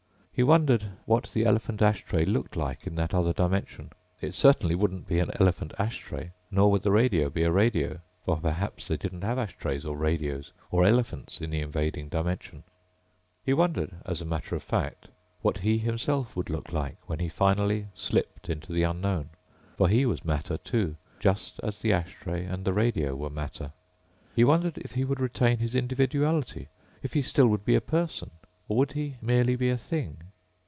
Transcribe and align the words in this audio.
He 0.33 0.43
wondered 0.43 0.87
what 1.05 1.25
the 1.33 1.45
elephant 1.45 1.83
ash 1.83 2.03
tray 2.03 2.25
looked 2.25 2.55
like 2.55 2.87
in 2.87 2.95
that 2.95 3.13
other 3.13 3.31
dimension. 3.33 3.91
It 4.21 4.33
certainly 4.33 4.73
wouldn't 4.73 5.05
be 5.05 5.19
an 5.19 5.29
elephant 5.39 5.71
ash 5.77 5.99
tray 5.99 6.31
nor 6.49 6.71
would 6.71 6.81
the 6.81 6.89
radio 6.89 7.29
be 7.29 7.43
a 7.43 7.51
radio, 7.51 7.99
for 8.25 8.37
perhaps 8.37 8.87
they 8.87 8.97
didn't 8.97 9.21
have 9.21 9.37
ash 9.37 9.55
trays 9.57 9.85
or 9.85 9.95
radios 9.95 10.51
or 10.71 10.83
elephants 10.83 11.41
in 11.41 11.51
the 11.51 11.59
invading 11.61 12.09
dimension. 12.09 12.63
He 13.45 13.53
wondered, 13.53 13.91
as 14.03 14.19
a 14.19 14.25
matter 14.25 14.55
of 14.55 14.63
fact, 14.63 15.09
what 15.43 15.59
he 15.59 15.77
himself 15.77 16.35
would 16.35 16.49
look 16.49 16.71
like 16.71 16.97
when 17.07 17.19
he 17.19 17.29
finally 17.29 17.87
slipped 17.93 18.49
into 18.49 18.73
the 18.73 18.83
unknown. 18.83 19.29
For 19.77 19.89
he 19.89 20.07
was 20.07 20.25
matter, 20.25 20.57
too, 20.57 20.95
just 21.19 21.59
as 21.61 21.81
the 21.81 21.93
ash 21.93 22.15
tray 22.15 22.45
and 22.45 22.65
radio 22.67 23.15
were 23.15 23.29
matter. 23.29 23.73
He 24.35 24.43
wondered 24.43 24.79
if 24.79 24.93
he 24.93 25.03
would 25.03 25.19
retain 25.19 25.59
his 25.59 25.75
individuality... 25.75 26.69
if 27.03 27.13
he 27.13 27.21
still 27.21 27.47
would 27.49 27.65
be 27.65 27.75
a 27.75 27.81
person. 27.81 28.31
Or 28.67 28.77
would 28.77 28.93
he 28.93 29.17
merely 29.21 29.55
be 29.55 29.69
a 29.69 29.77
thing? 29.77 30.17